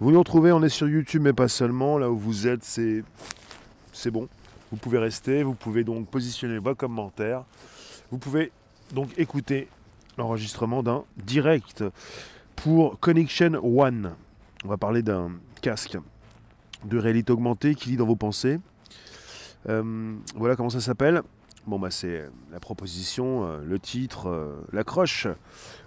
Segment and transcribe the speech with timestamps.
[0.00, 1.98] Vous nous retrouvez, on est sur YouTube, mais pas seulement.
[1.98, 3.02] Là où vous êtes, c'est,
[3.92, 4.28] c'est bon.
[4.70, 7.42] Vous pouvez rester, vous pouvez donc positionner vos commentaires.
[8.12, 8.52] Vous pouvez
[8.92, 9.66] donc écouter
[10.16, 11.82] l'enregistrement d'un direct
[12.54, 14.14] pour Connection One.
[14.64, 15.32] On va parler d'un
[15.62, 15.98] casque
[16.84, 18.60] de réalité augmentée qui lit dans vos pensées.
[19.68, 21.22] Euh, voilà comment ça s'appelle.
[21.68, 25.26] Bon, bah, c'est la proposition, euh, le titre, euh, l'accroche.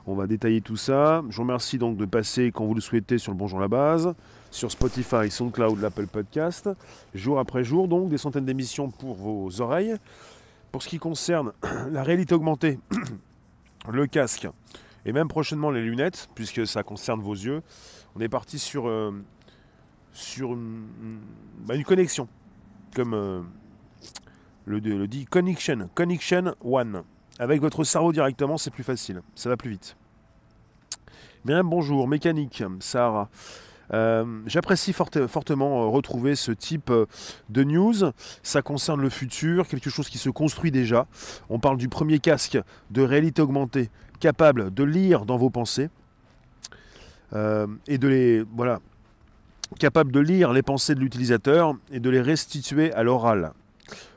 [0.05, 1.23] On va détailler tout ça.
[1.29, 4.13] Je vous remercie donc de passer quand vous le souhaitez sur le Bonjour la base,
[4.51, 6.69] sur Spotify, SoundCloud, l'Apple Podcast,
[7.15, 9.95] jour après jour, donc des centaines d'émissions pour vos oreilles.
[10.71, 11.51] Pour ce qui concerne
[11.91, 12.77] la réalité augmentée,
[13.91, 14.47] le casque
[15.05, 17.63] et même prochainement les lunettes, puisque ça concerne vos yeux,
[18.15, 19.11] on est parti sur, euh,
[21.65, 22.27] bah, une, connexion,
[22.93, 23.49] comme
[24.65, 27.03] le, dit Connection, Connection One.
[27.39, 29.95] Avec votre cerveau directement, c'est plus facile, ça va plus vite.
[31.43, 33.29] Bien, bonjour, mécanique, Sarah.
[33.93, 37.05] Euh, J'apprécie fortement euh, retrouver ce type euh,
[37.49, 38.11] de news.
[38.43, 41.07] Ça concerne le futur, quelque chose qui se construit déjà.
[41.49, 42.57] On parle du premier casque
[42.89, 45.89] de réalité augmentée capable de lire dans vos pensées
[47.33, 48.79] et de les voilà
[49.79, 53.53] capable de lire les pensées de l'utilisateur et de les restituer à l'oral.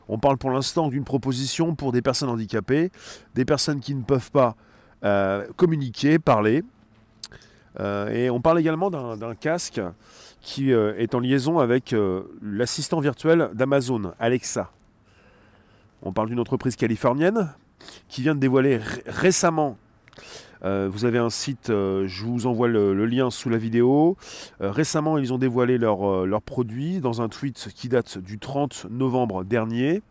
[0.08, 2.90] On parle pour l'instant d'une proposition pour des personnes handicapées,
[3.34, 4.56] des personnes qui ne peuvent pas
[5.04, 6.62] euh, communiquer, parler.
[7.80, 9.80] Euh, et on parle également d'un casque
[10.40, 11.94] qui euh, est en liaison avec
[12.42, 14.70] l'assistant virtuel d'Amazon, Alexa.
[16.02, 17.52] On parle d'une entreprise californienne
[18.08, 19.78] qui vient de dévoiler récemment
[20.64, 24.16] euh, vous avez un site, euh, je vous envoie le, lien sous la vidéo.
[24.60, 28.86] Euh, récemment, ils ont dévoilé leurs leur produits dans un tweet qui date du 30
[28.90, 30.02] novembre dernier.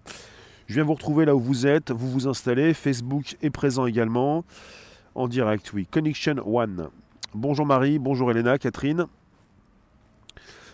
[0.68, 2.74] Je viens vous retrouver là où vous êtes, vous vous installez.
[2.74, 4.46] Facebook est présent également.
[5.16, 5.88] En direct, oui.
[5.90, 6.90] Connection One.
[7.34, 9.08] Bonjour Marie, bonjour Elena, Catherine.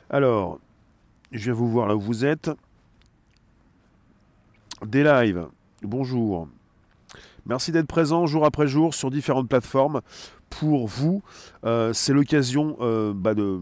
[0.09, 0.59] Alors,
[1.31, 2.51] je viens vous voir là où vous êtes.
[4.85, 5.47] Des lives.
[5.81, 6.47] Bonjour.
[7.49, 10.01] Merci d'être présent jour après jour sur différentes plateformes.
[10.51, 11.23] Pour vous,
[11.65, 13.59] euh, c'est l'occasion euh, bah, de,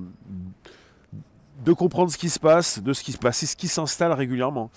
[1.72, 4.72] comprendre ce qui se passe, de ce qui se passe, et ce qui s'installe régulièrement.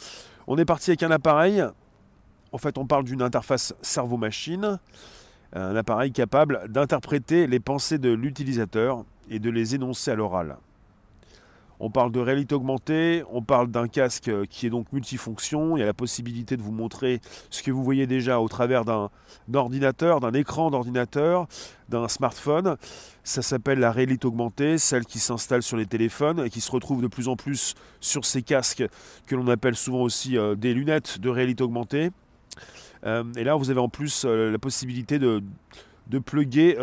[0.47, 1.61] On est parti avec un appareil.
[2.53, 4.79] En fait, on parle d'une interface cerveau-machine,
[5.55, 10.57] un appareil capable d'interpréter les pensées de l'utilisateur et de les énoncer à l'oral.
[11.83, 15.79] On parle de réalité augmentée, on parle d'un casque qui est donc multifonction.
[15.79, 18.85] Il y a la possibilité de vous montrer ce que vous voyez déjà au travers
[18.85, 19.09] d'un
[19.55, 21.47] ordinateur, d'un écran d'ordinateur,
[21.89, 22.77] d'un smartphone.
[23.25, 27.01] Ça s'appelle la réalité augmentée, celle qui s'installe sur les téléphones et qui se retrouve
[27.01, 28.85] de plus en plus sur ces casques
[29.27, 32.11] que l'on appelle souvent aussi euh, des lunettes de réalité augmentée.
[33.07, 35.43] Euh, et là, vous avez en plus euh, la possibilité de,
[36.09, 36.77] de plugger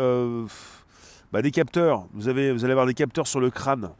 [1.30, 2.08] bah, des capteurs.
[2.14, 3.90] Vous allez avoir des capteurs sur le crâne.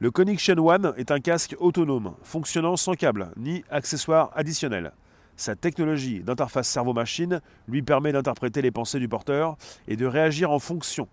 [0.00, 4.92] Le Connection One est un casque autonome, fonctionnant sans câble ni accessoires additionnels.
[5.36, 9.56] Sa technologie d'interface cerveau-machine lui permet d'interpréter les pensées du porteur
[9.86, 11.06] et de réagir en fonction.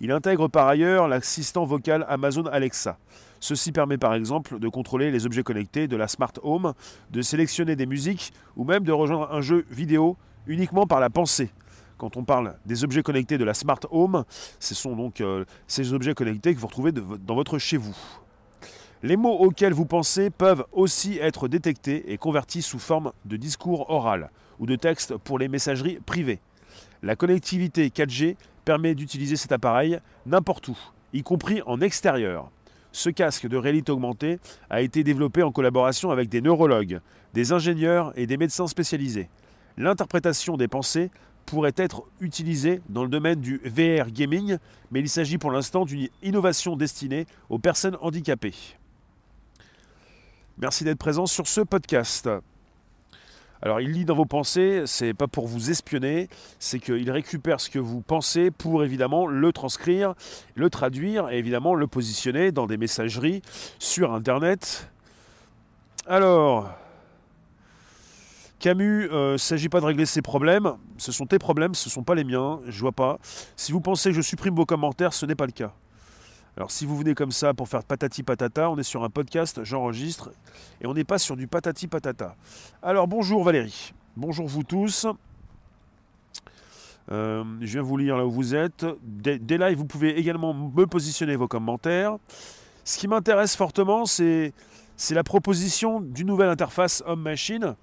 [0.00, 2.98] Il intègre par ailleurs l'assistant vocal Amazon Alexa.
[3.40, 6.72] Ceci permet par exemple de contrôler les objets connectés de la Smart Home,
[7.10, 11.50] de sélectionner des musiques ou même de rejoindre un jeu vidéo uniquement par la pensée,
[11.98, 14.24] quand on parle des objets connectés de la Smart Home,
[14.60, 17.96] ce sont donc euh, ces objets connectés que vous retrouvez dans votre chez vous.
[19.02, 23.90] Les mots auxquels vous pensez peuvent aussi être détectés et convertis sous forme de discours
[23.90, 26.40] oral ou de texte pour les messageries privées.
[27.02, 30.78] La connectivité 4G permet d'utiliser cet appareil n'importe où,
[31.12, 32.50] y compris en extérieur.
[32.90, 34.38] Ce casque de réalité augmentée
[34.70, 37.00] a été développé en collaboration avec des neurologues,
[37.34, 39.28] des ingénieurs et des médecins spécialisés.
[39.76, 41.10] L'interprétation des pensées
[41.46, 44.58] pourrait être utilisé dans le domaine du VR gaming,
[44.90, 48.54] mais il s'agit pour l'instant d'une innovation destinée aux personnes handicapées.
[50.58, 52.28] Merci d'être présent sur ce podcast.
[53.62, 57.70] Alors il lit dans vos pensées, c'est pas pour vous espionner, c'est qu'il récupère ce
[57.70, 60.14] que vous pensez pour évidemment le transcrire,
[60.54, 63.42] le traduire et évidemment le positionner dans des messageries
[63.78, 64.90] sur internet.
[66.06, 66.70] Alors,
[68.58, 70.76] Camus, il euh, ne s'agit pas de régler ses problèmes.
[70.96, 72.60] Ce sont tes problèmes, ce ne sont pas les miens.
[72.66, 73.18] Je vois pas.
[73.54, 75.72] Si vous pensez que je supprime vos commentaires, ce n'est pas le cas.
[76.56, 79.62] Alors si vous venez comme ça pour faire patati patata, on est sur un podcast,
[79.62, 80.30] j'enregistre,
[80.80, 82.34] et on n'est pas sur du patati patata.
[82.82, 85.06] Alors bonjour Valérie, bonjour vous tous.
[87.12, 88.86] Euh, je viens vous lire là où vous êtes.
[89.02, 92.16] Dès, dès live, vous pouvez également me positionner vos commentaires.
[92.84, 94.52] Ce qui m'intéresse fortement, c'est
[95.10, 97.76] la proposition d'une nouvelle interface homme-machine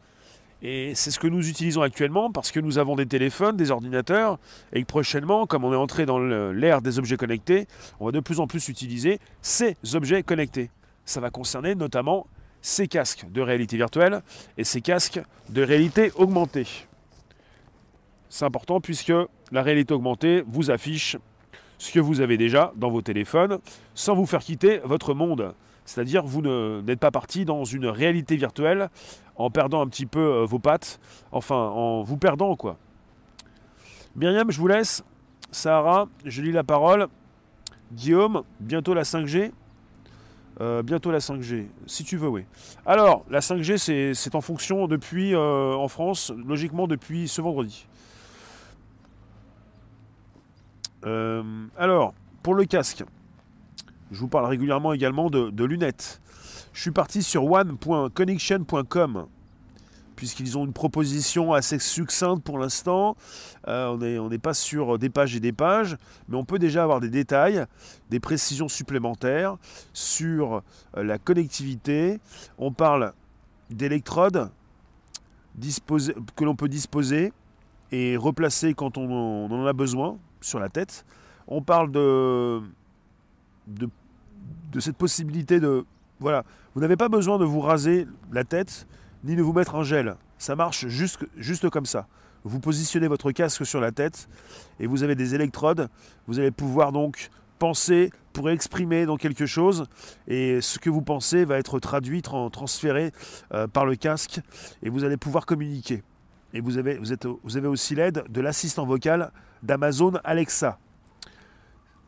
[0.66, 4.40] Et c'est ce que nous utilisons actuellement parce que nous avons des téléphones, des ordinateurs,
[4.72, 7.68] et que prochainement, comme on est entré dans l'ère des objets connectés,
[8.00, 10.72] on va de plus en plus utiliser ces objets connectés.
[11.04, 12.28] Ça va concerner notamment
[12.62, 14.22] ces casques de réalité virtuelle
[14.58, 15.20] et ces casques
[15.50, 16.68] de réalité augmentée.
[18.30, 19.12] C'est important puisque
[19.52, 21.18] la réalité augmentée vous affiche
[21.78, 23.60] ce que vous avez déjà dans vos téléphones
[23.96, 25.54] sans vous faire quitter votre monde.
[25.86, 28.90] C'est-à-dire vous n'êtes pas parti dans une réalité virtuelle
[29.36, 31.00] en perdant un petit peu euh, vos pattes,
[31.32, 32.78] enfin en vous perdant quoi.
[34.16, 35.04] Myriam, je vous laisse.
[35.52, 37.08] Sahara, je lis la parole.
[37.92, 39.52] Guillaume, bientôt la 5G.
[40.62, 42.46] Euh, bientôt la 5G, si tu veux, oui.
[42.86, 47.88] Alors, la 5G, c'est en fonction depuis, euh, en France, logiquement depuis ce vendredi.
[51.76, 52.14] alors,
[52.44, 53.04] pour le casque,
[54.14, 56.22] je vous parle régulièrement également de, lunettes.
[56.72, 59.26] Je suis parti sur one.connection.com
[60.16, 63.18] puisqu'ils ont une proposition assez succincte pour l'instant.
[63.68, 65.98] Euh, on n'est pas sur des pages et des pages,
[66.30, 67.66] mais on peut déjà avoir des détails,
[68.12, 69.58] des précisions supplémentaires
[69.92, 70.62] sur
[70.96, 72.20] euh, la connectivité.
[72.60, 73.14] On parle
[73.72, 74.52] d'électrodes
[76.36, 77.34] que l'on peut disposer
[77.92, 81.04] et replacer quand on, on, en a besoin sur la tête.
[81.48, 82.62] On parle de,
[83.68, 83.90] de
[84.72, 85.86] de cette possibilité de...
[86.20, 86.44] Voilà,
[86.76, 88.88] vous n'avez pas besoin de vous raser la tête
[89.24, 90.16] ni de vous mettre en gel.
[90.38, 92.08] Ça marche juste, juste comme ça.
[92.44, 94.28] Vous positionnez votre casque sur la tête
[94.80, 95.90] et vous avez des électrodes.
[96.28, 97.30] Vous allez pouvoir donc
[97.60, 99.86] penser pour exprimer dans quelque chose
[100.28, 103.12] et ce que vous pensez va être traduit, transféré
[103.54, 104.42] euh, par le casque
[104.82, 106.04] et vous allez pouvoir communiquer.
[106.54, 109.32] Et vous avez, vous êtes, vous avez aussi l'aide de l'assistant vocal
[109.64, 110.78] d'Amazon Alexa.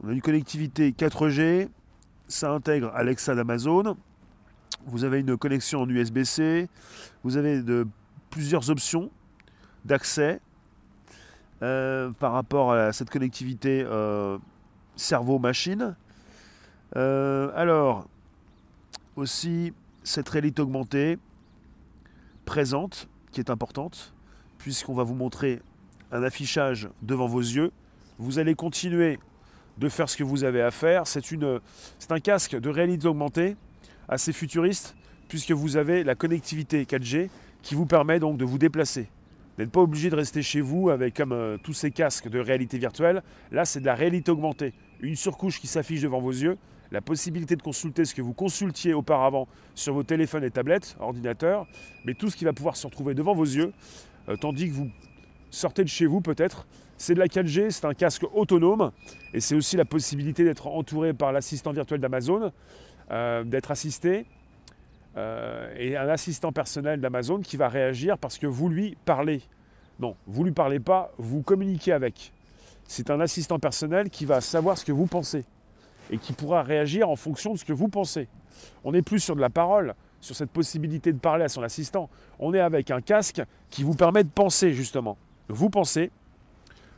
[0.04, 1.70] On a une connectivité 4G,
[2.28, 3.98] ça intègre Alexa d'Amazon.
[4.86, 6.68] Vous avez une connexion en USB-C.
[7.24, 7.64] Vous avez
[8.30, 9.10] plusieurs options
[9.86, 10.42] d'accès
[11.62, 14.38] euh, par rapport à cette connectivité euh,
[14.96, 15.96] cerveau-machine.
[16.96, 18.08] Euh, alors,
[19.16, 19.74] aussi,
[20.04, 21.18] cette réalité augmentée
[22.46, 24.14] présente, qui est importante,
[24.58, 25.62] puisqu'on va vous montrer
[26.12, 27.72] un affichage devant vos yeux.
[28.18, 29.20] Vous allez continuer
[29.78, 31.08] de faire ce que vous avez à faire.
[31.08, 31.22] C'est,
[32.10, 33.56] un casque de réalité augmentée
[34.08, 34.96] assez futuriste
[35.28, 37.30] puisque vous avez la connectivité 4G
[37.62, 39.10] qui vous permet donc de vous déplacer.
[39.58, 42.40] Vous n'êtes pas obligé de rester chez vous avec comme euh, tous ces casques de
[42.40, 43.24] réalité virtuelle.
[43.52, 44.74] Là, c'est de la réalité augmentée.
[45.00, 46.58] Une surcouche qui s'affiche devant vos yeux,
[46.92, 51.68] la possibilité de consulter ce que vous consultiez auparavant sur vos téléphones et tablettes, ordinateurs,
[52.04, 53.72] mais tout ce qui va pouvoir se retrouver devant vos yeux,
[54.30, 54.92] euh, tandis que vous
[55.50, 58.92] sortez de chez vous peut-être c'est de la 4G, c'est un casque autonome
[59.34, 62.52] et c'est aussi la possibilité d'être entouré par l'assistant virtuel d'Amazon,
[63.12, 64.26] euh, d'être assisté
[65.18, 69.42] euh, et un assistant personnel d'Amazon qui va réagir parce que vous lui parlez.
[70.00, 72.34] Non, vous lui parlez pas, vous communiquez avec.
[72.88, 75.46] C'est un assistant personnel qui va savoir ce que vous pensez
[76.12, 78.28] et qui pourra réagir en fonction de ce que vous pensez.
[78.84, 82.10] On n'est plus sur de la parole, sur cette possibilité de parler à son assistant.
[82.40, 85.18] On est avec un casque qui vous permet de penser justement.
[85.48, 86.12] Vous pensez,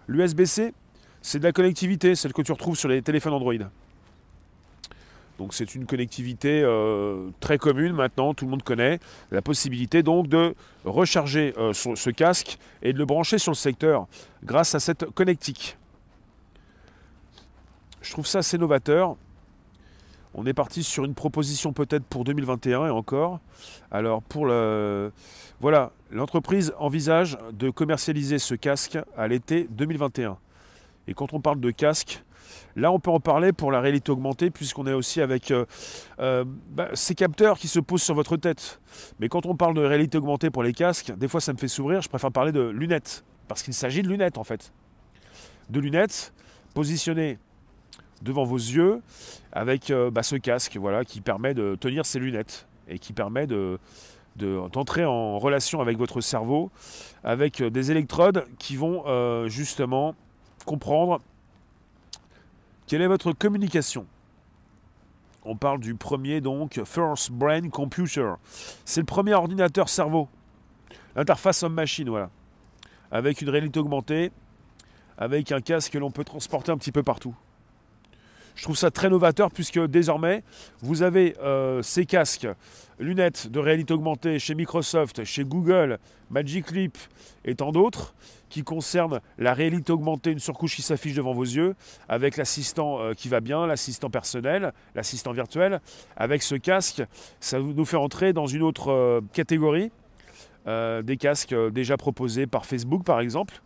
[0.08, 0.74] L'USB-C,
[1.22, 3.54] c'est de la connectivité, celle que tu retrouves sur les téléphones Android.
[5.38, 9.00] Donc c'est une connectivité euh, très commune maintenant, tout le monde connaît.
[9.32, 14.08] La possibilité donc de recharger euh, ce casque et de le brancher sur le secteur
[14.44, 15.78] grâce à cette connectique.
[18.02, 19.16] Je trouve ça assez novateur.
[20.40, 23.40] On est parti sur une proposition peut-être pour 2021 et encore.
[23.90, 25.12] Alors pour le
[25.60, 30.38] voilà, l'entreprise envisage de commercialiser ce casque à l'été 2021.
[31.08, 32.24] Et quand on parle de casque,
[32.76, 35.66] là on peut en parler pour la réalité augmentée puisqu'on est aussi avec euh,
[36.20, 38.80] euh, bah, ces capteurs qui se posent sur votre tête.
[39.20, 41.68] Mais quand on parle de réalité augmentée pour les casques, des fois ça me fait
[41.68, 44.72] sourire, je préfère parler de lunettes parce qu'il s'agit de lunettes en fait.
[45.72, 46.32] De lunettes
[46.76, 47.40] positionnées
[48.22, 49.02] devant vos yeux
[49.52, 53.48] avec euh, bah, ce casque voilà, qui permet de tenir ces lunettes et qui permet
[53.48, 53.80] de,
[54.38, 56.72] d'entrer en relation avec votre cerveau,
[57.24, 60.16] avec euh, des électrodes qui vont euh, justement
[60.66, 61.20] comprendre
[62.88, 64.06] quelle est votre communication.
[65.44, 68.34] On parle du premier donc First Brain Computer.
[68.86, 70.28] C'est le premier ordinateur cerveau.
[71.16, 72.30] L'interface homme-machine, voilà.
[73.12, 74.32] Avec une réalité augmentée,
[75.18, 77.34] avec un casque que l'on peut transporter un petit peu partout.
[78.58, 80.44] Je trouve ça très novateur puisque désormais,
[80.82, 82.48] vous avez euh, ces casques,
[83.00, 86.00] lunettes de réalité augmentée chez Microsoft, chez Google,
[86.32, 86.98] Magic Leap
[87.46, 88.16] et tant d'autres
[88.50, 91.76] qui concernent la réalité augmentée, une surcouche qui s'affiche devant vos yeux,
[92.10, 95.80] avec l'assistant euh, qui va bien, l'assistant personnel, l'assistant virtuel.
[96.16, 97.04] Avec ce casque,
[97.40, 99.92] ça nous fait entrer dans une autre euh, catégorie
[101.04, 103.62] des casques déjà proposés par Facebook par exemple,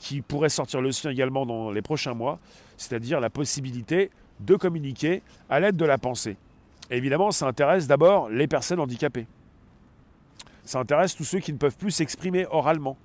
[0.00, 2.40] qui pourraient sortir le sien également dans les prochains mois,
[2.76, 6.36] c'est-à-dire la possibilité de communiquer à l'aide de la pensée.
[6.90, 9.26] évidemment, ça intéresse d'abord les personnes handicapées.
[10.64, 12.96] Ça intéresse tous ceux qui ne peuvent plus s'exprimer oralement.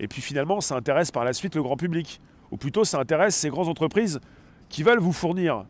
[0.00, 2.20] Et puis finalement, ça intéresse par la suite le grand public.
[2.50, 4.20] Ou plutôt, ça intéresse ces grandes entreprises
[4.68, 5.66] qui veulent vous fournir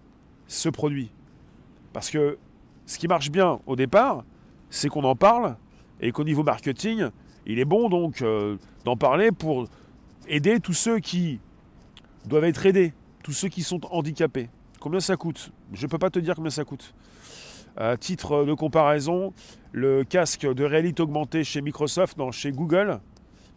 [0.46, 1.10] ce produit.
[1.92, 2.38] Parce que
[2.86, 4.24] ce qui marche bien au départ,
[4.70, 5.56] c'est qu'on en parle
[6.00, 7.08] et qu'au niveau marketing,
[7.46, 9.66] il est bon donc euh, d'en parler pour
[10.28, 11.40] aider tous ceux qui
[12.26, 14.48] doivent être aidés, tous ceux qui sont handicapés.
[14.80, 15.52] Combien ça coûte?
[15.72, 16.94] Je ne peux pas te dire combien ça coûte.
[17.76, 19.32] À titre de comparaison,
[19.70, 23.00] le casque de réalité augmentée chez Microsoft, non, chez Google,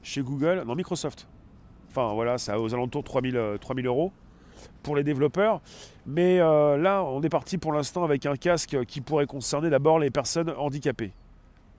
[0.04, 1.28] chez Google, non, Microsoft.
[1.90, 4.14] Enfin voilà, ça aux alentours de 3000, 3000 euros
[4.84, 5.62] pour les développeurs.
[6.06, 10.00] Mais euh, là, on est parti pour l'instant avec un casque qui pourrait concerner d'abord
[10.00, 11.12] les personnes handicapées.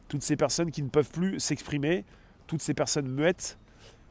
[0.08, 2.04] Toutes ces personnes qui ne peuvent plus s'exprimer,
[2.46, 3.58] toutes ces personnes muettes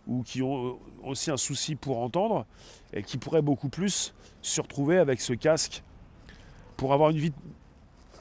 [0.07, 2.45] ou qui ont aussi un souci pour entendre
[2.93, 5.83] et qui pourraient beaucoup plus se retrouver avec ce casque
[6.77, 7.33] pour avoir une vie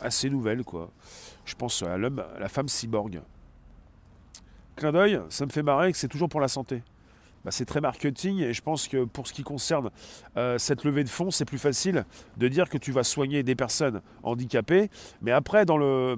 [0.01, 0.91] assez nouvelle, quoi.
[1.45, 3.21] Je pense à l'homme, la femme cyborg.
[4.77, 6.83] Clin d'œil, ça me fait marrer que c'est toujours pour la santé.
[7.45, 9.91] Bah, c'est très marketing et je pense que pour ce qui concerne
[10.37, 12.07] euh, cette levée de fonds, c'est plus facile
[12.39, 14.91] de dire que tu vas soigner des personnes handicapées.
[15.21, 16.17] Mais après, dans le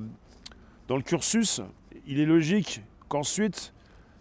[1.04, 1.60] cursus,
[2.06, 3.74] il est logique qu'ensuite,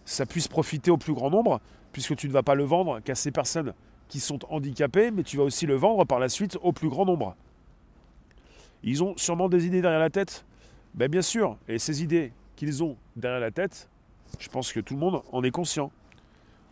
[0.05, 1.59] ça puisse profiter au plus grand nombre,
[1.91, 3.73] puisque tu ne vas pas le vendre qu'à ces personnes
[4.07, 7.05] qui sont handicapées, mais tu vas aussi le vendre par la suite au plus grand
[7.05, 7.35] nombre.
[8.83, 10.45] Ils ont sûrement des idées derrière la tête
[10.93, 13.89] ben Bien sûr, et ces idées qu'ils ont derrière la tête,
[14.39, 15.91] je pense que tout le monde en est conscient.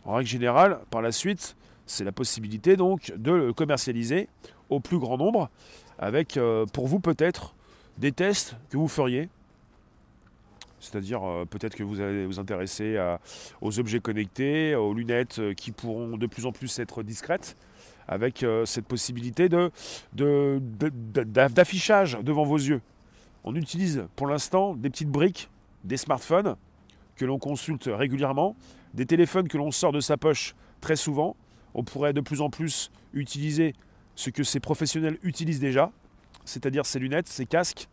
[0.04, 4.28] En règle générale, par la suite, c'est la possibilité donc de le commercialiser
[4.70, 5.50] au plus grand nombre,
[5.98, 7.54] avec euh, pour vous peut-être
[7.98, 9.28] des tests que vous feriez.
[10.84, 12.98] C'est-à-dire euh, peut-être que vous allez vous intéresser
[13.60, 17.56] aux objets connectés, aux lunettes euh, qui pourront de plus en plus être discrètes,
[18.06, 19.48] avec cette possibilité
[20.12, 22.82] d'affichage devant vos yeux.
[23.44, 25.48] On utilise pour l'instant des petites briques,
[25.84, 26.56] des smartphones
[27.16, 28.56] que l'on consulte régulièrement,
[28.92, 31.34] des téléphones que l'on sort de sa poche très souvent.
[31.72, 33.72] On pourrait de plus en plus utiliser
[34.16, 35.90] ce que ces professionnels utilisent déjà,
[36.44, 37.88] c'est-à-dire ces lunettes, ces casques.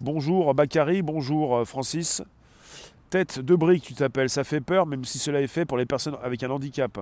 [0.00, 2.22] Bonjour Bakary, bonjour euh, Francis.
[3.10, 5.86] Tête de brique, tu t'appelles, ça fait peur, même si cela est fait pour les
[5.86, 7.00] personnes avec un handicap.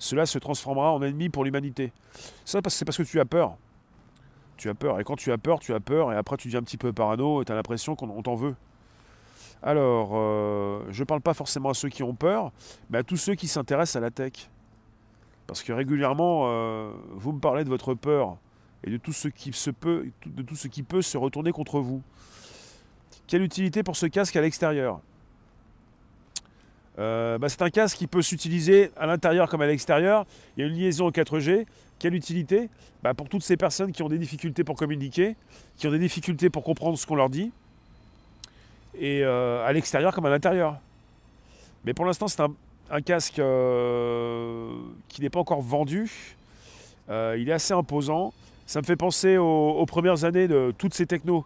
[0.00, 1.92] Cela se transformera en ennemi pour l'humanité.
[2.44, 3.56] Ça, c'est parce que tu as peur.
[4.56, 4.98] Tu as peur.
[4.98, 6.92] Et quand tu as peur, tu as peur, et après tu deviens un petit peu
[6.92, 8.56] parano, et tu as l'impression qu'on t'en veut.
[9.62, 12.50] Alors, euh, je ne parle pas forcément à ceux qui ont peur,
[12.90, 14.50] mais à tous ceux qui s'intéressent à la tech.
[15.46, 18.36] Parce que régulièrement, euh, vous me parlez de votre peur
[18.82, 21.78] et de tout, ce qui se peut, de tout ce qui peut se retourner contre
[21.78, 22.02] vous.
[23.26, 25.00] Quelle utilité pour ce casque à l'extérieur
[26.98, 30.26] euh, bah, C'est un casque qui peut s'utiliser à l'intérieur comme à l'extérieur.
[30.56, 31.66] Il y a une liaison au 4G.
[31.98, 32.68] Quelle utilité
[33.02, 35.36] bah, Pour toutes ces personnes qui ont des difficultés pour communiquer,
[35.76, 37.52] qui ont des difficultés pour comprendre ce qu'on leur dit,
[38.98, 40.78] et euh, à l'extérieur comme à l'intérieur.
[41.84, 44.70] Mais pour l'instant, c'est un, casque euh,
[45.08, 46.36] qui n'est pas encore vendu.
[47.08, 48.32] Il est assez imposant.
[48.72, 51.44] Ça me fait penser aux, premières années de toutes ces technos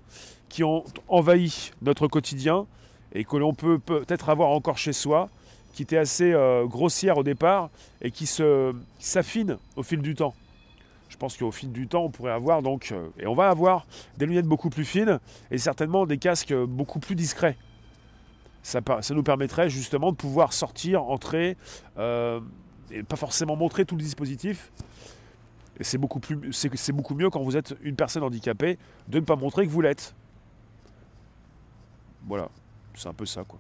[0.49, 2.68] qui ont envahi notre quotidien
[3.12, 5.28] et que l'on peut peut-être avoir encore chez soi,
[5.75, 6.33] qui étaient assez
[6.66, 8.26] grossières au départ et qui
[9.00, 10.35] s'affinent au fil du temps
[11.09, 13.87] je pense qu'au fil du temps, on pourrait avoir donc, euh, et on va avoir
[14.18, 15.18] des lunettes beaucoup plus fines
[15.50, 17.56] et certainement des casques beaucoup plus discrets.
[18.62, 21.56] Ça, ça nous permettrait justement de pouvoir sortir, entrer,
[21.97, 22.40] euh,
[22.90, 24.71] et pas forcément montrer tout le dispositif.
[25.78, 28.78] Et c'est beaucoup, plus, c'est, beaucoup mieux quand vous êtes une personne handicapée
[29.09, 30.14] de ne pas montrer que vous l'êtes.
[32.26, 32.49] Voilà,
[32.95, 33.59] c'est un peu ça quoi.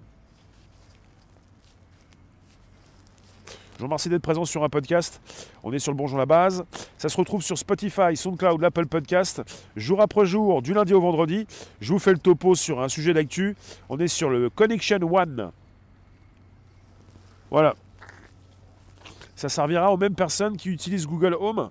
[3.74, 5.20] Je vous remercie d'être présent sur un podcast.
[5.62, 6.64] On est sur le Bonjour la base.
[6.96, 9.42] Ça se retrouve sur Spotify, SoundCloud, l'Apple Podcast,
[9.76, 11.46] jour après jour, du lundi au vendredi.
[11.82, 13.54] Je vous fais le topo sur un sujet d'actu.
[13.90, 15.52] On est sur le Connection One.
[17.50, 17.74] Voilà.
[19.34, 21.68] Ça servira aux mêmes personnes qui utilisent Google Home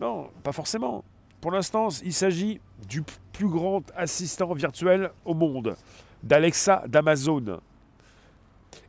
[0.00, 1.04] Non, pas forcément.
[1.40, 3.02] Pour l'instant, il s'agit du
[3.32, 5.76] plus grand assistant virtuel au monde,
[6.22, 7.60] d'Alexa d'Amazon.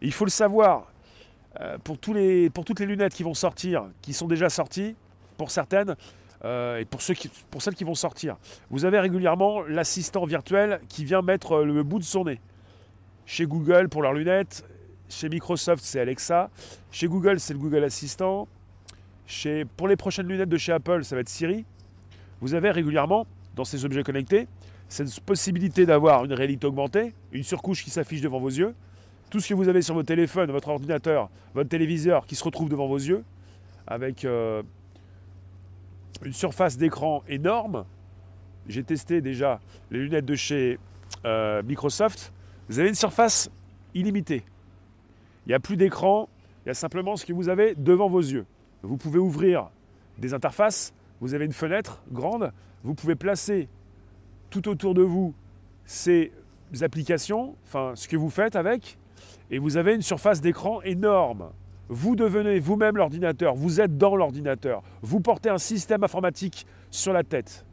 [0.01, 0.91] Il faut le savoir,
[1.59, 2.15] euh, pour, toutes
[2.79, 4.95] les lunettes qui vont sortir, qui sont déjà sorties,
[5.37, 5.95] pour certaines,
[6.43, 8.37] euh, et pour celles qui vont sortir,
[8.69, 12.39] vous avez régulièrement l'assistant virtuel qui vient mettre le bout de son nez.
[13.25, 14.65] Chez Google pour leurs lunettes,
[15.07, 16.49] chez Microsoft c'est Alexa,
[16.91, 18.47] chez Google c'est le Google Assistant,
[19.77, 21.65] pour les prochaines lunettes de chez Apple ça va être Siri.
[22.41, 24.47] Vous avez régulièrement dans ces objets connectés
[24.91, 28.75] cette possibilité d'avoir une réalité augmentée, une surcouche qui s'affiche devant vos yeux,
[29.29, 32.67] tout ce que vous avez sur vos téléphones, votre ordinateur, votre téléviseur qui se retrouve
[32.67, 33.23] devant vos yeux,
[33.87, 34.61] avec euh,
[36.23, 37.85] une surface d'écran énorme.
[38.67, 39.61] J'ai testé déjà
[39.91, 40.77] les lunettes de chez
[41.23, 42.33] euh, Microsoft.
[42.67, 43.49] Vous avez une surface
[43.95, 44.43] illimitée.
[45.45, 46.27] Il n'y a plus d'écran,
[46.65, 48.45] il y a simplement ce que vous avez devant vos yeux.
[48.83, 49.69] Vous pouvez ouvrir
[50.17, 52.51] des interfaces, vous avez une fenêtre grande,
[52.83, 53.69] vous pouvez placer
[54.50, 55.33] tout autour de vous
[55.85, 56.31] ces
[56.81, 58.97] applications, enfin ce que vous faites avec,
[59.50, 61.50] et vous avez une surface d'écran énorme.
[61.89, 67.23] Vous devenez vous-même l'ordinateur, vous êtes dans l'ordinateur, vous portez un système informatique sur la
[67.23, 67.65] tête.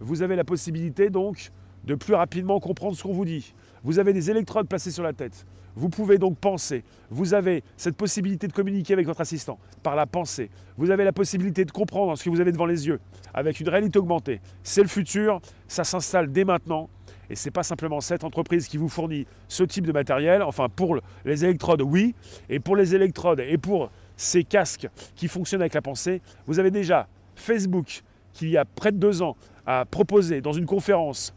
[0.00, 1.50] Vous avez la possibilité donc
[1.84, 3.54] de plus rapidement comprendre ce qu'on vous dit.
[3.84, 5.46] Vous avez des électrodes placées sur la tête.
[5.74, 6.84] Vous pouvez donc penser.
[7.10, 10.50] Vous avez cette possibilité de communiquer avec votre assistant par la pensée.
[10.76, 13.00] Vous avez la possibilité de comprendre ce que vous avez devant les yeux
[13.34, 14.40] avec une réalité augmentée.
[14.62, 16.88] C'est le futur, ça s'installe dès maintenant.
[17.30, 20.42] Et ce n'est pas simplement cette entreprise qui vous fournit ce type de matériel.
[20.42, 22.14] Enfin, pour les électrodes, oui.
[22.50, 26.70] Et pour les électrodes et pour ces casques qui fonctionnent avec la pensée, vous avez
[26.70, 28.02] déjà Facebook
[28.34, 31.34] qui, il y a près de deux ans, a proposé dans une conférence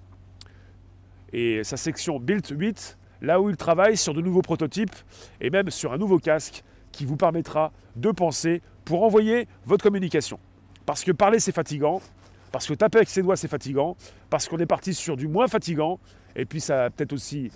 [1.32, 4.96] et sa section Build 8 là où il travaille sur de nouveaux prototypes
[5.42, 10.40] et même sur un nouveau casque qui vous permettra de penser pour envoyer votre communication.
[10.86, 12.02] Parce que parler c'est fatigant,
[12.52, 13.98] parce que taper avec ses doigts c'est fatigant,
[14.30, 16.00] parce qu'on est parti sur du moins fatigant,
[16.36, 17.52] et puis ça va peut-être aussi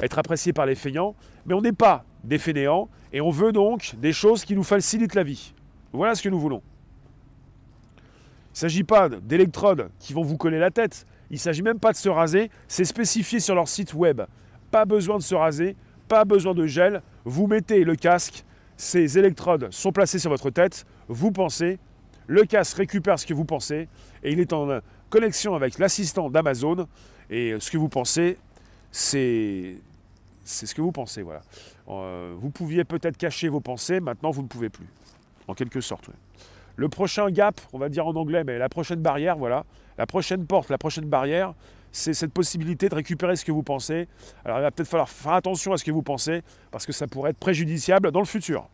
[0.00, 1.14] être apprécié par les feignants,
[1.46, 5.14] mais on n'est pas des fainéants, et on veut donc des choses qui nous facilitent
[5.14, 5.54] la vie.
[5.92, 6.62] Voilà ce que nous voulons.
[7.98, 11.78] Il ne s'agit pas d'électrodes qui vont vous coller la tête, il ne s'agit même
[11.78, 14.22] pas de se raser, c'est spécifié sur leur site web.
[14.76, 15.74] Pas besoin de se raser,
[16.06, 17.00] pas besoin de gel.
[17.24, 18.44] Vous mettez le casque,
[18.76, 21.78] ces électrodes sont placées sur votre tête, vous pensez,
[22.26, 23.88] le casque récupère ce que vous pensez
[24.22, 26.86] et il est en connexion avec l'assistant d'Amazon.
[27.30, 28.36] Et ce que vous pensez,
[28.90, 29.76] c'est
[30.44, 31.22] ce que vous pensez.
[31.22, 31.40] Voilà.
[31.88, 34.88] Euh, vous pouviez peut-être cacher vos pensées, maintenant vous ne pouvez plus.
[35.48, 36.10] En quelque sorte.
[36.76, 39.64] Le prochain gap, on va dire en anglais, mais la prochaine barrière, voilà.
[39.96, 41.54] La prochaine porte, la prochaine barrière,
[41.96, 44.06] c'est cette possibilité de récupérer ce que vous pensez.
[44.44, 47.06] Alors il va peut-être falloir faire attention à ce que vous pensez, parce que ça
[47.06, 48.68] pourrait être préjudiciable dans le futur.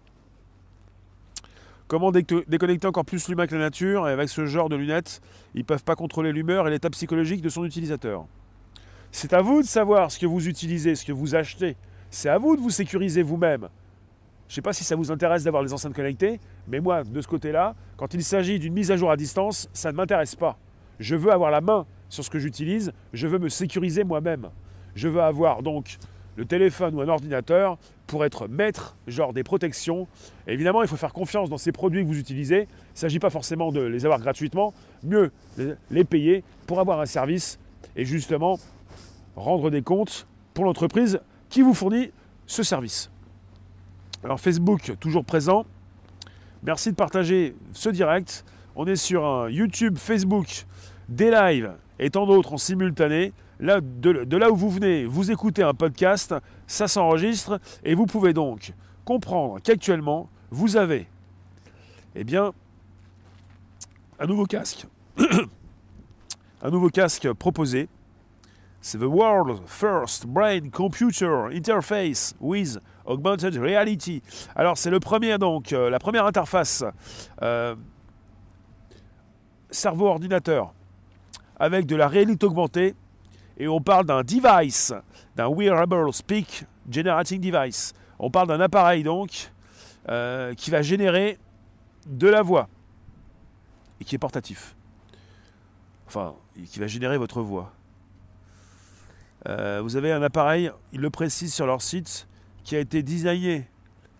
[1.86, 4.08] Comment déconnecter encore plus l'humain que la nature?
[4.08, 5.20] Et avec ce genre de lunettes,
[5.54, 8.24] ils ne peuvent pas contrôler l'humeur et l'état psychologique de son utilisateur.
[9.12, 11.76] C'est à vous de savoir ce que vous utilisez, ce que vous achetez.
[12.10, 13.68] C'est à vous de vous sécuriser vous-même.
[14.48, 17.20] Je ne sais pas si ça vous intéresse d'avoir les enceintes connectées, mais moi, de
[17.20, 20.58] ce côté-là, quand il s'agit d'une mise à jour à distance, ça ne m'intéresse pas.
[20.98, 24.50] Je veux avoir la main sur ce que j'utilise, je veux me sécuriser moi-même.
[24.94, 25.96] Je veux avoir donc
[26.36, 30.06] le téléphone ou un ordinateur pour être maître, genre des protections.
[30.46, 32.68] évidemment, il faut faire confiance dans ces produits que vous utilisez.
[32.68, 35.32] Il ne s'agit pas forcément de les avoir gratuitement, mieux
[35.90, 37.58] les payer pour avoir un service
[37.96, 38.58] et justement
[39.34, 42.10] rendre des comptes pour l'entreprise qui vous fournit
[42.46, 43.10] ce service.
[44.22, 45.64] Alors Facebook, toujours présent.
[46.62, 48.44] Merci de partager ce direct.
[48.76, 50.66] On est sur un YouTube, Facebook,
[51.08, 53.32] des lives et tant d'autres en simultané.
[53.60, 56.34] Là, de, là où vous venez, vous écoutez un podcast,
[56.66, 58.72] ça s'enregistre et vous pouvez donc
[59.04, 61.06] comprendre qu'actuellement, vous avez
[62.14, 62.52] eh bien,
[64.18, 64.86] un nouveau casque.
[66.62, 67.88] un nouveau casque proposé.
[68.80, 74.22] C'est The World's First Brain Computer Interface with Augmented Reality.
[74.56, 76.84] Alors c'est le premier donc, euh, la première interface
[77.42, 77.76] euh,
[79.70, 80.74] cerveau-ordinateur
[81.58, 82.94] avec de la réalité augmentée.
[83.58, 84.92] Et on parle d'un device,
[85.36, 87.92] d'un wearable speak generating device.
[88.18, 89.50] On parle d'un appareil donc
[90.08, 91.38] euh, qui va générer
[92.06, 92.68] de la voix
[94.00, 94.74] et qui est portatif.
[96.06, 96.34] Enfin,
[96.66, 97.72] qui va générer votre voix.
[99.48, 102.28] Euh, vous avez un appareil, ils le précisent sur leur site,
[102.64, 103.66] qui a été designé,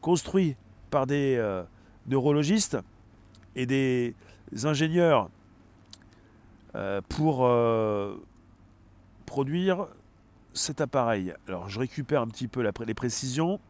[0.01, 0.57] construit
[0.91, 1.63] par des euh,
[2.07, 2.79] neurologistes
[3.55, 4.15] et des
[4.65, 5.29] ingénieurs
[7.09, 8.17] pour euh,
[9.27, 9.89] produire
[10.55, 11.35] cet appareil.
[11.49, 13.61] Alors je récupère un petit peu les précisions.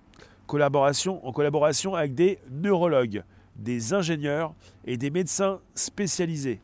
[0.46, 3.22] Collaboration, en collaboration avec des neurologues,
[3.56, 6.60] des ingénieurs et des médecins spécialisés.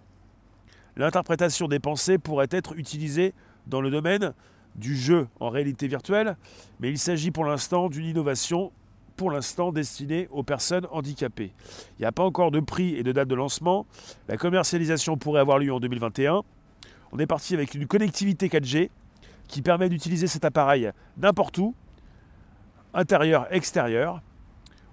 [0.96, 3.34] L'interprétation des pensées pourrait être utilisée
[3.66, 4.34] dans le domaine
[4.74, 6.36] du jeu en réalité virtuelle,
[6.80, 8.72] mais il s'agit pour l'instant d'une innovation
[9.18, 11.52] pour l'instant destiné aux personnes handicapées.
[11.98, 13.84] Il n'y a pas encore de prix et de date de lancement.
[14.28, 16.42] La commercialisation pourrait avoir lieu en 2021.
[17.10, 18.90] On est parti avec une connectivité 4G
[19.48, 21.74] qui permet d'utiliser cet appareil n'importe où,
[22.94, 24.22] intérieur, extérieur.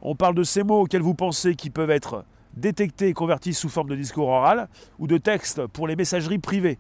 [0.02, 3.70] On parle de ces mots auxquels vous pensez qui peuvent être détectés et convertis sous
[3.70, 6.80] forme de discours oral ou de texte pour les messageries privées.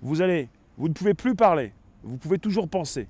[0.00, 3.06] Vous allez Vous ne pouvez plus parler, vous pouvez toujours penser.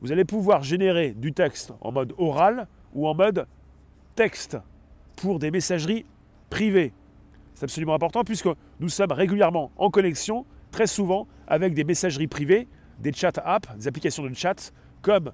[0.00, 3.46] Vous allez pouvoir générer du texte en mode oral ou en mode
[4.14, 4.58] texte
[5.16, 6.04] pour des messageries
[6.48, 6.92] privées.
[7.54, 8.48] C'est absolument important puisque
[8.80, 13.88] nous sommes régulièrement en connexion, très souvent avec des messageries privées, des chat apps, des
[13.88, 14.72] applications de chat
[15.02, 15.32] comme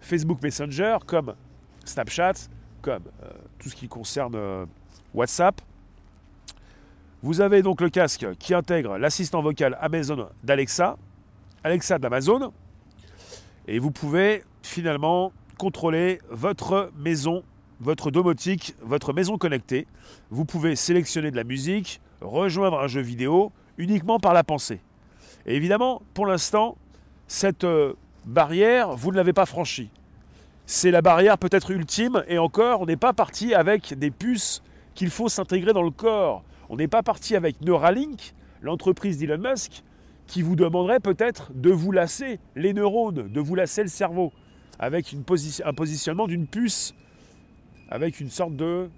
[0.00, 1.34] Facebook Messenger, comme
[1.84, 2.34] Snapchat,
[2.82, 4.66] comme euh, tout ce qui concerne euh,
[5.14, 5.60] WhatsApp.
[7.22, 10.96] Vous avez donc le casque qui intègre l'assistant vocal Amazon d'Alexa,
[11.64, 12.52] Alexa d'Amazon,
[13.66, 17.42] et vous pouvez finalement contrôler votre maison,
[17.80, 19.86] votre domotique, votre maison connectée.
[20.30, 24.80] Vous pouvez sélectionner de la musique, rejoindre un jeu vidéo uniquement par la pensée.
[25.46, 26.76] Et évidemment, pour l'instant,
[27.28, 29.90] cette euh, barrière, vous ne l'avez pas franchie.
[30.66, 34.62] C'est la barrière peut-être ultime, et encore, on n'est pas parti avec des puces
[34.94, 36.42] qu'il faut s'intégrer dans le corps.
[36.68, 39.84] On n'est pas parti avec Neuralink, l'entreprise d'Elon Musk,
[40.26, 44.32] qui vous demanderait peut-être de vous lasser les neurones, de vous lasser le cerveau,
[44.78, 45.14] avec
[45.64, 46.94] un positionnement d'une puce,
[47.90, 48.90] avec une sorte de.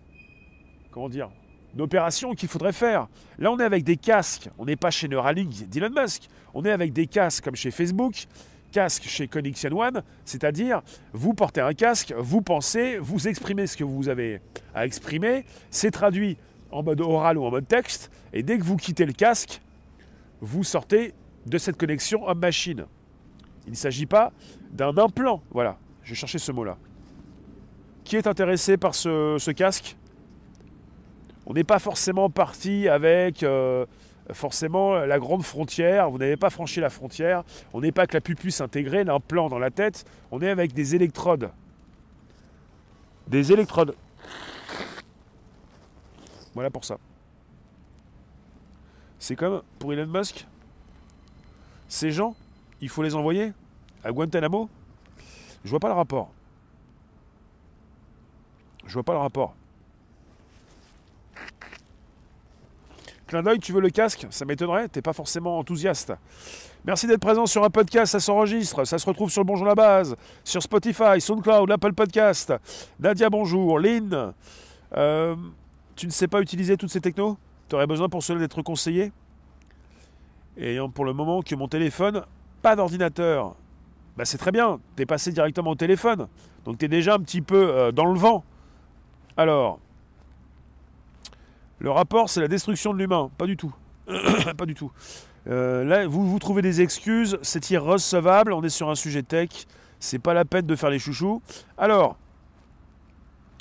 [0.91, 1.31] Comment dire
[1.75, 3.09] d'opération qu'il faudrait faire.
[3.39, 4.49] Là, on est avec des casques.
[4.59, 6.29] On n'est pas chez Neuralink d'Elon Musk.
[6.55, 8.27] On est avec des casques comme chez Facebook,
[8.73, 13.85] casques chez Connection One, c'est-à-dire vous portez un casque, vous pensez, vous exprimez ce que
[13.85, 14.41] vous avez
[14.75, 16.37] à exprimer, c'est traduit
[16.71, 19.61] en mode oral ou en mode texte, et dès que vous quittez le casque,
[20.41, 21.15] vous sortez
[21.47, 22.85] de cette connexion homme-machine.
[23.69, 24.33] Il ne s'agit pas
[24.71, 25.43] d'un implant.
[25.51, 26.79] Voilà, je cherchais ce mot-là.
[28.03, 29.95] Qui est intéressé par ce, casque?
[31.45, 33.85] On n'est pas forcément parti avec euh,
[34.33, 36.09] forcément la grande frontière.
[36.09, 37.45] Vous n'avez pas franchi la frontière.
[37.75, 40.07] On n'est pas avec la pupuce intégrée, l'implant dans la tête.
[40.31, 41.51] On est avec des électrodes.
[43.27, 43.95] Des électrodes.
[46.55, 46.97] Voilà pour ça.
[49.19, 50.47] C'est comme pour Elon Musk?
[51.87, 52.35] Ces gens,
[52.81, 53.53] il faut les envoyer
[54.05, 54.69] à Guantanamo?
[55.65, 56.31] Je vois pas le rapport.
[58.87, 59.55] Je vois pas le rapport.
[63.27, 64.27] Clin d'œil, tu veux le casque?
[64.31, 66.15] Ça m'étonnerait, t'es pas forcément enthousiaste.
[66.87, 69.75] Merci d'être présent sur un podcast, ça s'enregistre, ça se retrouve sur le Bonjour la
[69.75, 72.55] Base, sur Spotify, SoundCloud, Apple Podcast.
[72.99, 73.79] Nadia, bonjour.
[73.79, 74.33] Lynn,
[74.97, 75.37] euh,
[75.95, 77.37] tu ne sais pas utiliser toutes ces technos?
[77.69, 79.13] Tu aurais besoin pour cela d'être conseillé?
[80.57, 82.25] Et pour le moment que mon téléphone,
[82.63, 83.55] pas d'ordinateur,
[84.17, 86.27] bah c'est très bien, tu passé directement au téléphone.
[86.65, 88.45] Donc tu déjà un petit peu euh, dans le vent.
[89.37, 89.79] Alors,
[91.79, 93.31] le rapport, c'est la destruction de l'humain.
[93.39, 93.73] Pas du tout.
[94.57, 94.91] pas du tout.
[95.47, 99.49] Euh, là, vous, vous trouvez des excuses, c'est irrecevable, on est sur un sujet tech,
[100.01, 101.41] c'est pas la peine de faire les chouchous.
[101.79, 102.17] Alors,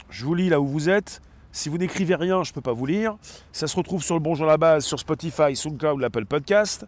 [0.09, 1.21] je vous lis là où vous êtes.
[1.57, 3.17] Si vous n'écrivez rien, je ne peux pas vous lire.
[3.51, 6.85] Ça se retrouve sur le Bonjour à la base, sur Spotify, SoundCloud, l'Apple Podcast.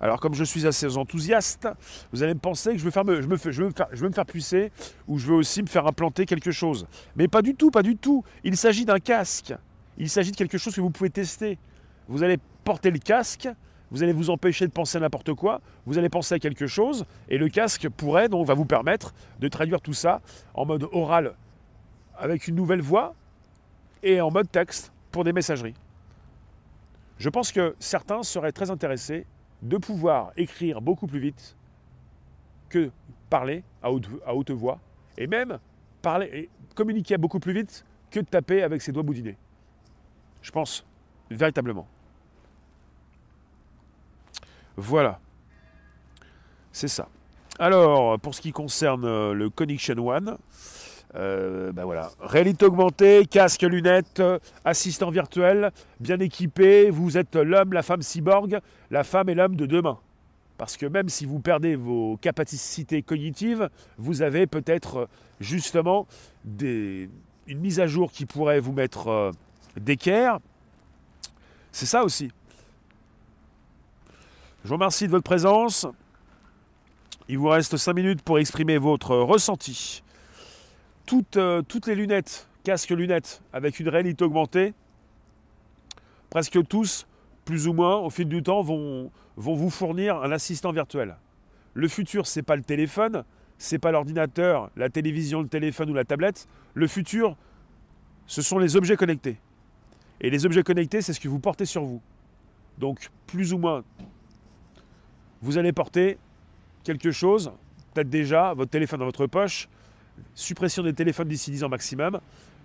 [0.00, 1.68] Alors, comme je suis assez enthousiaste,
[2.10, 3.28] vous allez me penser que je veux, faire, je, me, je,
[3.62, 4.72] me faire, me faire pucer
[5.06, 6.88] ou je veux aussi me faire implanter quelque chose.
[7.14, 8.24] Mais pas du tout, pas du tout.
[8.42, 9.54] Il s'agit d'un casque.
[9.98, 11.56] Il s'agit de quelque chose que vous pouvez tester.
[12.08, 13.48] Vous allez porter le casque,
[13.92, 17.04] vous allez vous empêcher de penser à n'importe quoi, vous allez penser à quelque chose,
[17.28, 20.22] et le casque pourrait donc va vous permettre de traduire tout ça
[20.54, 21.36] en mode oral
[22.18, 23.14] avec une nouvelle voix,
[24.02, 25.74] et en mode texte pour des messageries.
[27.18, 29.26] Je pense que certains seraient très intéressés
[29.62, 31.56] de pouvoir écrire beaucoup plus vite
[32.68, 32.90] que
[33.28, 34.78] parler à haute, voix,
[35.16, 35.58] et même
[36.00, 39.36] parler et communiquer beaucoup plus vite que taper avec ses doigts boudinés.
[40.42, 40.86] Je pense,
[41.30, 41.86] véritablement.
[44.76, 45.18] Voilà.
[46.70, 47.08] C'est ça.
[47.58, 50.38] Alors, pour ce qui concerne euh, le Connection One,
[51.14, 52.10] euh, ben voilà.
[52.20, 54.22] Réalité augmentée, casque, lunettes,
[54.64, 56.90] assistant virtuel, bien équipé.
[56.90, 59.98] Vous êtes l'homme, la femme cyborg, la femme et l'homme de demain.
[60.58, 65.08] Parce que même si vous perdez vos capacités cognitives, vous avez peut-être
[65.40, 66.06] justement
[66.44, 67.08] des,
[67.46, 69.30] une mise à jour qui pourrait vous mettre euh,
[69.76, 70.40] d'équerre.
[71.70, 72.30] C'est ça aussi.
[74.64, 75.86] Je vous remercie de votre présence.
[77.28, 80.02] Il vous reste 5 minutes pour exprimer votre ressenti
[81.36, 84.74] euh, toutes, les lunettes, casques lunettes avec une réalité augmentée,
[86.30, 87.06] presque tous,
[87.44, 91.16] plus ou moins, au fil du temps, vont, vous fournir un assistant virtuel.
[91.74, 93.24] Le futur, c'est pas le téléphone,
[93.58, 96.46] c'est pas l'ordinateur, la télévision, le téléphone ou la tablette.
[96.74, 97.36] Le futur,
[98.26, 99.36] ce sont les objets connectés.
[100.20, 102.00] Et les objets connectés, c'est ce que vous portez sur vous.
[102.78, 103.84] Donc, plus ou moins,
[105.42, 106.18] vous allez porter
[106.84, 107.52] quelque chose,
[107.94, 109.68] peut-être déjà votre téléphone dans votre poche,
[110.34, 112.20] suppression des téléphones d'ici 10 ans maximum,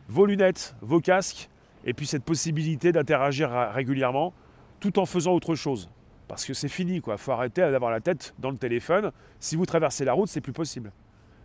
[0.10, 1.50] vos lunettes, vos casques,
[1.86, 4.34] et puis cette possibilité d'interagir régulièrement
[4.80, 5.90] tout en faisant autre chose.
[6.28, 7.18] Parce que c'est fini, quoi.
[7.18, 9.12] faut arrêter d'avoir la tête dans le téléphone.
[9.40, 10.92] Si vous traversez la route, c'est plus possible.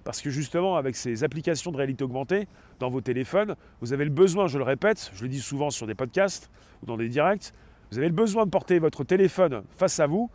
[0.04, 4.10] Parce que justement, avec ces applications de réalité augmentée dans vos téléphones, vous avez le
[4.10, 6.50] besoin, je le répète, je le dis souvent sur des podcasts
[6.82, 7.52] ou dans des directs,
[7.90, 10.30] vous avez le besoin de porter votre téléphone face à vous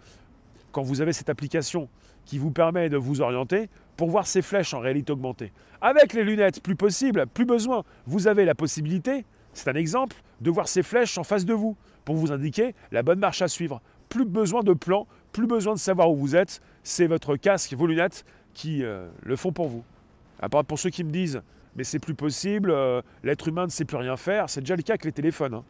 [0.72, 1.90] quand vous avez cette application
[2.26, 5.52] qui vous permet de vous orienter pour voir ces flèches en réalité augmentée.
[5.82, 7.84] Avec les lunettes, plus possible, plus besoin.
[8.06, 11.76] Vous avez la possibilité, c'est un exemple, de voir ces flèches en face de vous
[12.06, 13.82] pour vous indiquer la bonne marche à suivre.
[14.10, 16.62] Plus besoin de plan, plus besoin de savoir où vous êtes.
[16.84, 19.84] C'est votre casque, vos lunettes qui euh, le font pour vous.
[20.40, 21.42] À part pour ceux qui me disent,
[21.76, 24.84] mais c'est plus possible, euh, l'être humain ne sait plus rien faire, c'est déjà le
[24.84, 25.56] cas avec les téléphones.
[25.56, 25.64] Hein.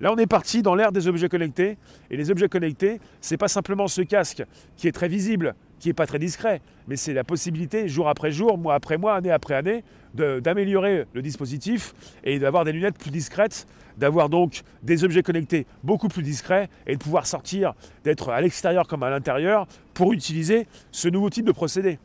[0.00, 1.76] Là, on est parti dans l'ère des objets connectés.
[2.10, 4.44] Et les objets connectés, ce n'est pas simplement ce casque
[4.76, 8.30] qui est très visible, qui n'est pas très discret, mais c'est la possibilité, jour après
[8.30, 9.82] jour, mois après mois, année après année,
[10.14, 16.06] d'améliorer le dispositif et d'avoir des lunettes plus discrètes, d'avoir donc des objets connectés beaucoup
[16.06, 17.74] plus discrets et de pouvoir sortir,
[18.04, 21.98] d'être à l'extérieur comme à l'intérieur pour utiliser ce nouveau type de procédé.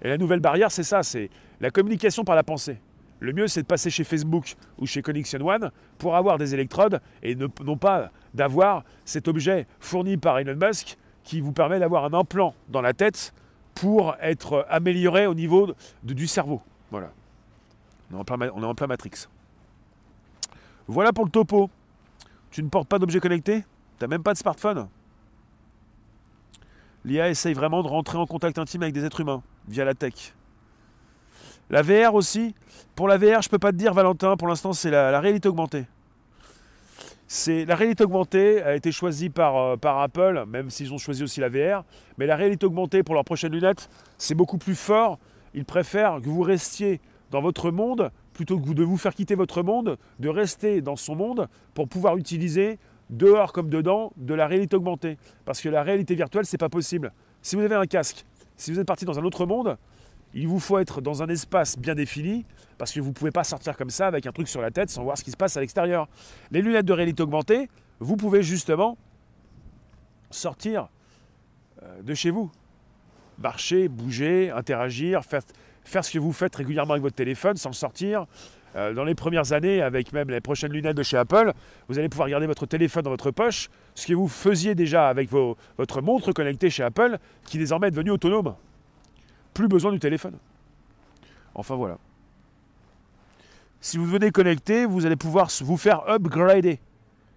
[0.00, 1.28] Et la nouvelle barrière, c'est ça, c'est
[1.60, 2.78] la communication par la pensée.
[3.24, 7.00] Le mieux, c'est de passer chez Facebook ou chez Connection One pour avoir des électrodes
[7.22, 12.12] et non pas d'avoir cet objet fourni par Elon Musk qui vous permet d'avoir un
[12.12, 13.32] implant dans la tête
[13.74, 16.60] pour être amélioré au niveau du cerveau.
[16.90, 17.12] Voilà.
[18.12, 19.26] On est, en plein, Matrix.
[20.86, 21.70] Voilà pour le topo.
[22.50, 23.62] Tu ne portes pas d'objet connecté
[23.98, 24.86] Tu n'as même pas de smartphone?
[27.06, 30.34] L'IA essaye vraiment de rentrer en contact intime avec des êtres humains via la tech.
[31.70, 32.54] La VR aussi.
[32.94, 35.48] Pour la VR, je ne peux pas te dire, Valentin, pour l'instant, c'est la, réalité
[35.48, 35.84] augmentée.
[37.48, 41.40] La réalité augmentée a été choisie par, euh, par Apple, même s'ils ont choisi aussi
[41.40, 41.84] la VR.
[42.18, 45.18] Mais la réalité augmentée pour leurs prochaines lunettes, c'est beaucoup plus fort.
[45.54, 47.00] Ils préfèrent que vous restiez
[47.30, 51.14] dans votre monde plutôt que de vous faire quitter votre monde, de rester dans son
[51.14, 52.78] monde pour pouvoir utiliser
[53.10, 55.16] dehors comme dedans de la réalité augmentée.
[55.44, 57.12] Parce que la réalité virtuelle, c'est pas possible.
[57.42, 59.76] Si vous avez un casque, si vous êtes parti dans un autre monde,
[60.34, 62.44] il vous faut être dans un espace bien défini,
[62.76, 64.90] parce que vous ne pouvez pas sortir comme ça avec un truc sur la tête
[64.90, 66.08] sans voir ce qui se passe à l'extérieur.
[66.50, 67.68] Les lunettes de réalité augmentée,
[68.00, 68.98] vous pouvez justement
[70.30, 70.88] sortir
[71.82, 72.50] euh, de chez vous.
[73.38, 78.26] Marcher, bouger, interagir, faire, ce que vous faites régulièrement avec votre téléphone sans le sortir.
[78.74, 81.52] Euh, dans les premières années, avec même les prochaines lunettes de chez Apple,
[81.88, 85.30] vous allez pouvoir garder votre téléphone dans votre poche, ce que vous faisiez déjà avec
[85.30, 88.56] votre montre connectée chez Apple, qui désormais est devenue autonome
[89.54, 90.36] plus besoin du téléphone.
[91.54, 91.98] Enfin voilà.
[93.80, 96.80] Si vous venez connecter, vous allez pouvoir vous faire upgrader.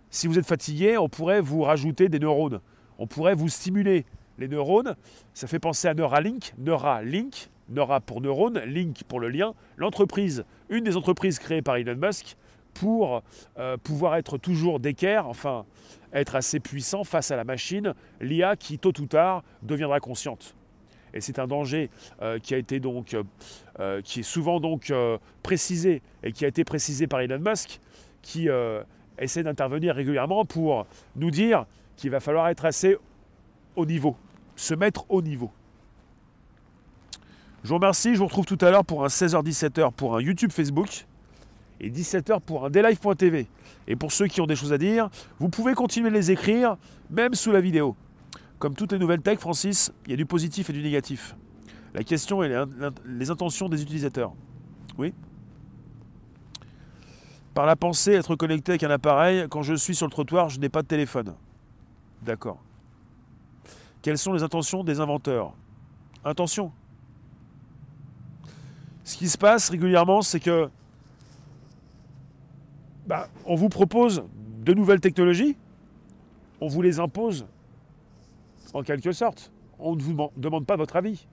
[0.10, 2.62] Si vous êtes fatigué, on pourrait vous rajouter des neurones.
[2.98, 4.06] On pourrait vous stimuler
[4.38, 4.96] les neurones.
[5.34, 6.54] Ça fait penser à Neuralink.
[6.58, 9.54] Neuralink, Neura pour neurone, Link pour le lien.
[9.76, 12.38] L'entreprise, une des entreprises créées par Elon Musk
[12.74, 13.24] pour
[13.58, 15.66] euh, pouvoir être toujours d'équerre, enfin
[16.14, 20.56] être assez puissant face à la machine, l'IA qui tôt ou tard deviendra consciente.
[21.18, 21.90] Et c'est un danger
[22.22, 23.24] euh, qui a été donc, euh,
[23.80, 24.94] euh, qui est souvent donc
[25.42, 27.82] précisé et qui a été précisé par Elon Musk,
[28.22, 28.50] qui
[29.18, 32.98] essaie d'intervenir régulièrement pour nous dire qu'il va falloir être assez
[33.76, 34.16] au niveau,
[34.56, 35.50] se mettre au niveau.
[37.64, 40.52] Je vous remercie, je vous retrouve tout à l'heure pour un 16h-17h pour un YouTube
[40.52, 41.06] Facebook
[41.80, 43.48] et 17h pour un daylife.tv.
[43.88, 46.78] Et pour ceux qui ont des choses à dire, vous pouvez continuer de les écrire,
[47.10, 47.96] même sous la vidéo.
[48.60, 51.36] Comme toutes les nouvelles tech, Francis, il y a du positif et du négatif.
[51.94, 52.54] La question est
[53.06, 54.34] les intentions des utilisateurs.
[54.98, 55.14] Oui?
[57.54, 60.60] Par la pensée, être connecté avec un appareil, quand je suis sur le trottoir, je
[60.60, 61.36] n'ai pas de téléphone.
[62.24, 62.60] D'accord.
[64.02, 65.54] Quelles sont les intentions des inventeurs?
[66.24, 66.72] Intention.
[69.04, 70.70] Ce qui se passe régulièrement, c'est que
[73.08, 74.24] bah, on vous propose
[74.60, 75.56] de nouvelles technologies,
[76.60, 77.46] on vous les impose?
[78.74, 79.52] En quelque sorte.
[79.80, 81.28] On ne vous demande pas votre avis.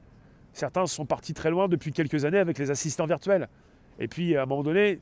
[0.53, 3.49] Certains sont partis très loin depuis quelques années avec les assistants virtuels.
[3.99, 5.01] Et puis, à un moment donné,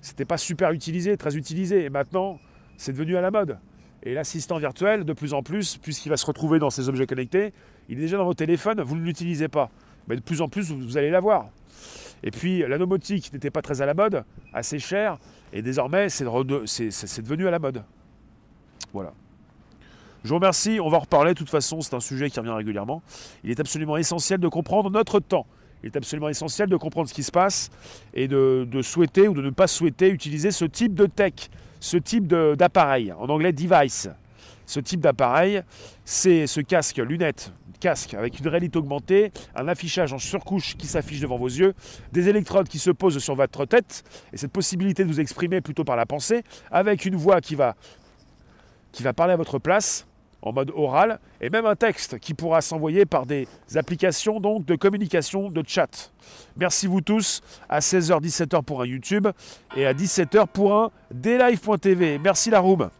[0.00, 1.84] c'était pas super utilisé, très utilisé.
[1.84, 2.38] Et maintenant,
[2.76, 3.58] c'est devenu à la mode.
[4.02, 7.52] Et l'assistant virtuel, de plus en plus, puisqu'il va se retrouver dans ces objets connectés,
[7.88, 9.70] il est déjà dans vos téléphones, vous ne l'utilisez pas.
[10.08, 11.50] Mais de plus en plus, vous allez l'avoir.
[12.24, 15.18] Et puis, la domotique n'était pas très à la mode, assez cher,
[15.52, 17.84] et désormais, c'est devenu à la mode.
[18.92, 19.12] Voilà.
[20.24, 22.52] Je vous remercie, on va en reparler, de toute façon, c'est un sujet qui revient
[22.52, 23.02] régulièrement.
[23.42, 25.46] Il est absolument essentiel de comprendre notre temps.
[25.82, 27.70] Il est absolument essentiel de comprendre ce qui se passe
[28.14, 31.34] et de, souhaiter ou de ne pas souhaiter utiliser ce type de tech,
[31.80, 34.08] ce type d'appareil, en anglais device.
[34.64, 35.62] Ce type d'appareil,
[36.04, 41.18] c'est ce casque, lunettes, casque avec une réalité augmentée, un affichage en surcouche qui s'affiche
[41.18, 41.74] devant vos yeux,
[42.12, 45.82] des électrodes qui se posent sur votre tête, et cette possibilité de vous exprimer plutôt
[45.82, 47.74] par la pensée, avec une voix qui va,
[48.92, 50.06] qui va parler à votre place,
[50.42, 54.74] en mode oral, et même un texte qui pourra s'envoyer par des applications donc de
[54.74, 56.12] communication, de chat.
[56.56, 59.28] Merci vous tous, à 16h, 17h pour un YouTube,
[59.76, 62.18] et à 17h pour un dlive.tv.
[62.18, 62.90] Merci la room.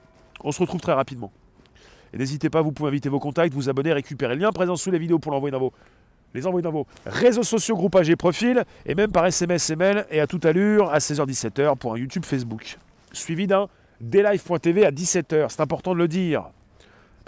[0.45, 1.33] On se retrouve très rapidement.
[2.13, 4.91] Et n'hésitez pas, vous pouvez inviter vos contacts, vous abonner, récupérer le lien présent sous
[4.91, 5.73] les vidéos pour dans
[6.35, 10.21] les envoyer dans vos réseaux sociaux, groupages et profils, et même par SMS, email, et
[10.21, 12.79] à toute allure, à 16h-17h pour un YouTube Facebook.
[13.13, 13.69] Suivi d'un
[14.01, 15.47] dlive.tv à 17h.
[15.51, 16.51] C'est important de le dire,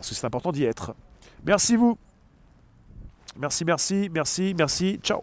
[0.04, 0.94] parce que c'est important d'y être.
[1.46, 1.96] Merci vous.
[3.38, 5.00] Merci, merci, merci, merci.
[5.02, 5.12] Ciao.